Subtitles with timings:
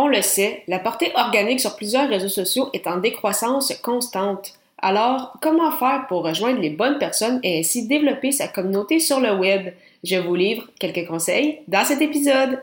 [0.00, 4.54] On le sait, la portée organique sur plusieurs réseaux sociaux est en décroissance constante.
[4.80, 9.34] Alors, comment faire pour rejoindre les bonnes personnes et ainsi développer sa communauté sur le
[9.34, 9.72] web?
[10.04, 12.62] Je vous livre quelques conseils dans cet épisode.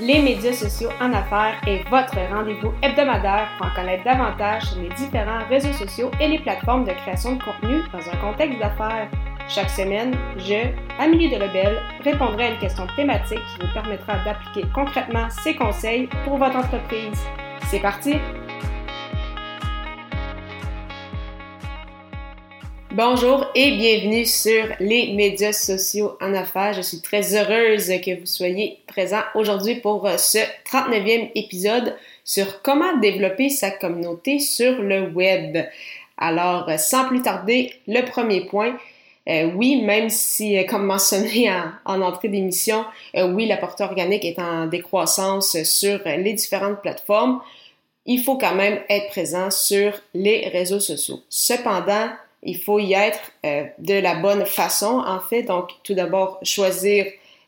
[0.00, 4.88] Les médias sociaux en affaires est votre rendez-vous hebdomadaire pour en connaître davantage sur les
[4.88, 9.08] différents réseaux sociaux et les plateformes de création de contenu dans un contexte d'affaires.
[9.52, 10.68] Chaque semaine, je,
[11.00, 16.36] Amélie Delebel, répondrai à une question thématique qui vous permettra d'appliquer concrètement ces conseils pour
[16.36, 17.18] votre entreprise.
[17.68, 18.14] C'est parti!
[22.92, 26.74] Bonjour et bienvenue sur les médias sociaux en affaires.
[26.74, 30.38] Je suis très heureuse que vous soyez présent aujourd'hui pour ce
[30.70, 35.58] 39e épisode sur comment développer sa communauté sur le web.
[36.18, 38.76] Alors, sans plus tarder, le premier point,
[39.30, 41.50] euh, oui, même si, euh, comme mentionné
[41.84, 42.84] en, entrée d'émission,
[43.16, 47.40] euh, oui, la portée organique est en décroissance sur les différentes plateformes,
[48.06, 51.20] il faut quand même être présent sur les réseaux sociaux.
[51.28, 52.08] Cependant,
[52.42, 53.20] il faut y être
[53.78, 55.42] de la bonne façon, en fait.
[55.42, 57.04] Donc, tout d'abord, choisir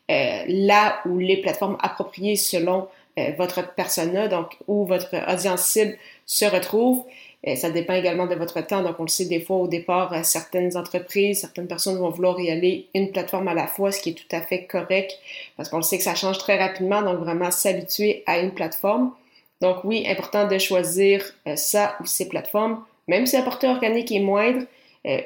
[0.07, 2.87] là où les plateformes appropriées selon
[3.35, 5.97] votre persona, donc où votre audience cible
[6.27, 7.03] se retrouve.
[7.47, 8.81] Euh, ça dépend également de votre temps.
[8.83, 12.39] Donc, on le sait des fois au départ, euh, certaines entreprises, certaines personnes vont vouloir
[12.39, 15.11] y aller une plateforme à la fois, ce qui est tout à fait correct
[15.57, 17.01] parce qu'on le sait que ça change très rapidement.
[17.01, 19.13] Donc, vraiment s'habituer à une plateforme.
[19.61, 22.83] Donc, oui, important de choisir euh, ça ou ces plateformes.
[23.07, 24.65] Même si la portée organique est moindre,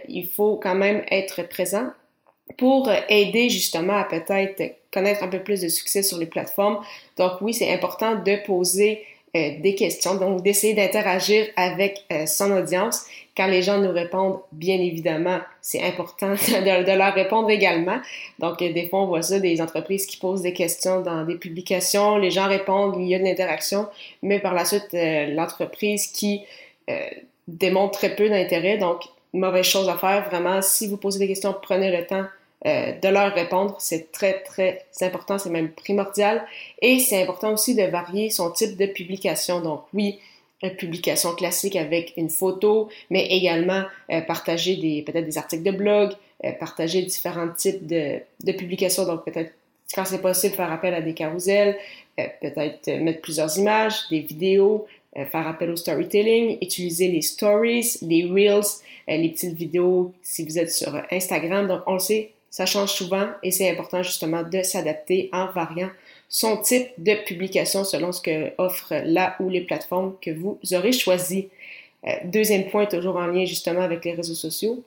[0.08, 1.92] il faut quand même être présent
[2.58, 6.80] pour aider justement à peut-être connaître un peu plus de succès sur les plateformes.
[7.18, 9.04] Donc, oui, c'est important de poser
[9.60, 13.06] des questions, donc d'essayer d'interagir avec euh, son audience.
[13.36, 18.00] Quand les gens nous répondent, bien évidemment, c'est important de, leur répondre également.
[18.40, 21.36] Donc, euh, des fois, on voit ça, des entreprises qui posent des questions dans des
[21.36, 23.88] publications, les gens répondent, il y a de l'interaction,
[24.22, 26.42] mais par la suite, l'entreprise qui
[27.48, 29.02] démontre très peu d'intérêt, donc
[29.34, 30.30] mauvaise chose à faire.
[30.30, 32.26] Vraiment, si vous posez des questions, prenez le temps
[32.66, 33.76] euh, de leur répondre.
[33.78, 36.44] C'est très, très important, c'est même primordial.
[36.82, 39.62] Et c'est important aussi de varier son type de publication.
[39.62, 40.18] Donc oui,
[40.64, 45.70] une publication classique avec une photo, mais également euh, partager des peut-être des articles de
[45.70, 46.14] blog,
[46.46, 49.06] euh, partager différents types de, de publications.
[49.06, 49.52] Donc peut-être
[49.94, 51.78] quand c'est possible faire appel à des carousels,
[52.18, 58.66] peut-être mettre plusieurs images, des vidéos, faire appel au storytelling, utiliser les stories, les reels,
[59.08, 61.68] les petites vidéos si vous êtes sur Instagram.
[61.68, 65.90] Donc on le sait, ça change souvent et c'est important justement de s'adapter en variant
[66.30, 70.92] son type de publication selon ce que offrent là ou les plateformes que vous aurez
[70.92, 71.50] choisies.
[72.06, 74.84] Euh, deuxième point, toujours en lien justement avec les réseaux sociaux,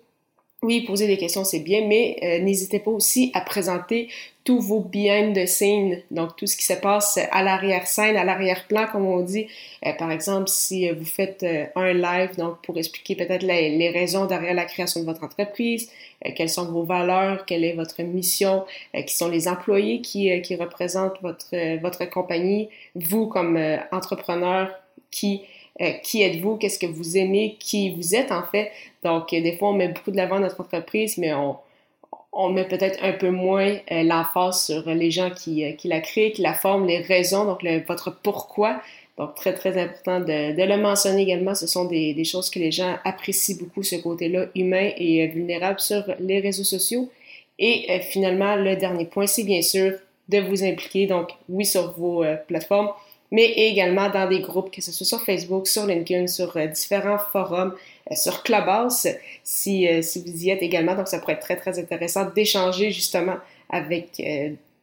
[0.63, 4.09] oui, poser des questions, c'est bien, mais euh, n'hésitez pas aussi à présenter
[4.45, 8.87] tous vos behind the scenes, donc tout ce qui se passe à l'arrière-scène, à l'arrière-plan,
[8.93, 9.47] comme on dit.
[9.87, 14.27] Euh, par exemple, si vous faites euh, un live, donc pour expliquer peut-être les, raisons
[14.27, 15.91] derrière la création de votre entreprise,
[16.37, 21.19] quelles sont vos valeurs, quelle est votre mission, qui sont les employés qui, qui représentent
[21.23, 23.59] votre, votre compagnie, vous comme
[23.91, 24.71] entrepreneur
[25.11, 25.41] qui
[25.81, 28.71] euh, qui êtes-vous, qu'est-ce que vous aimez, qui vous êtes en fait?
[29.03, 33.03] Donc, euh, des fois, on met beaucoup de l'avant notre entreprise, mais on, met peut-être
[33.03, 36.87] un peu moins euh, l'emphase sur les gens qui, qui, la créent, qui la forment,
[36.87, 38.81] les raisons, donc votre pourquoi.
[39.17, 41.55] Donc, très, très important de, le mentionner également.
[41.55, 46.05] Ce sont des, choses que les gens apprécient beaucoup, ce côté-là humain et vulnérable sur
[46.19, 47.11] les réseaux sociaux.
[47.59, 49.93] Et finalement, le dernier point, c'est bien sûr
[50.29, 52.91] de vous impliquer, donc oui, sur vos plateformes,
[53.31, 57.19] mais également dans des groupes, que ce soit sur Facebook, sur LinkedIn, sur euh, différents
[57.19, 57.75] forums,
[58.11, 59.07] euh, sur Clubhouse,
[59.45, 60.95] si, euh, si vous y êtes également.
[60.95, 63.37] Donc, ça pourrait être très, très intéressant d'échanger justement
[63.69, 64.21] avec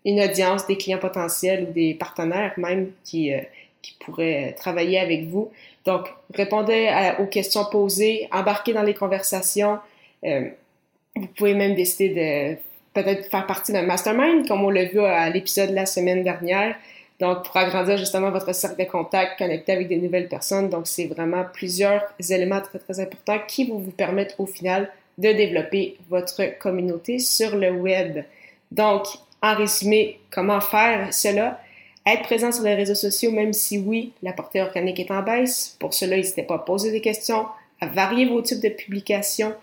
[0.05, 3.33] une audience, des clients potentiels ou des partenaires même qui,
[3.81, 5.51] qui pourraient travailler avec vous.
[5.83, 9.79] Donc, répondez aux questions posées, embarquez dans les conversations.
[10.23, 12.57] vous pouvez même décider de
[12.93, 16.77] peut-être faire partie d'un mastermind, comme on l'a vu à l'épisode de la semaine dernière.
[17.19, 20.69] Donc, pour agrandir justement votre cercle de contact, connecter avec des nouvelles personnes.
[20.69, 25.31] Donc, c'est vraiment plusieurs éléments très, très importants qui vont vous permettre au final de
[25.31, 28.23] développer votre communauté sur le web.
[28.71, 29.07] Donc,
[29.41, 31.59] en résumé, comment faire cela?
[32.05, 35.75] Être présent sur les réseaux sociaux, même si oui, la portée organique est en baisse.
[35.79, 37.47] Pour cela, n'hésitez pas à poser des questions,
[37.81, 39.53] à varier vos types de publications,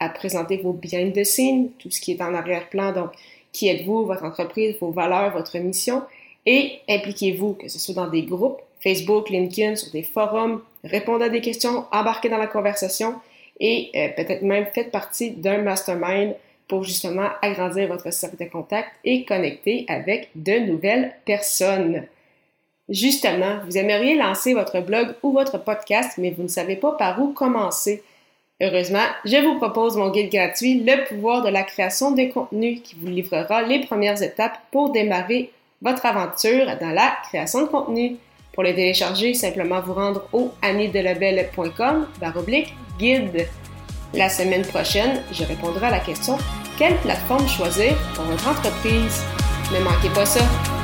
[0.00, 2.92] à présenter vos behind the scenes, tout ce qui est en arrière-plan.
[2.92, 3.10] Donc,
[3.52, 6.02] qui êtes-vous, votre entreprise, vos valeurs, votre mission?
[6.46, 11.28] Et impliquez-vous, que ce soit dans des groupes, Facebook, LinkedIn, sur des forums, répondez à
[11.28, 13.14] des questions, embarquez dans la conversation
[13.60, 16.34] et euh, peut-être même faites partie d'un mastermind
[16.66, 22.06] pour justement agrandir votre cercle de contact et connecter avec de nouvelles personnes.
[22.88, 27.20] Justement, vous aimeriez lancer votre blog ou votre podcast, mais vous ne savez pas par
[27.20, 28.02] où commencer.
[28.60, 32.96] Heureusement, je vous propose mon guide gratuit Le pouvoir de la création de contenu qui
[32.96, 35.50] vous livrera les premières étapes pour démarrer
[35.82, 38.16] votre aventure dans la création de contenu.
[38.54, 43.48] Pour le télécharger, simplement vous rendre au anidelabel.com baroblique guide.
[44.14, 46.36] La semaine prochaine, je répondrai à la question
[46.78, 49.22] quelle plateforme choisir pour votre entreprise?
[49.72, 50.81] Ne manquez pas ça!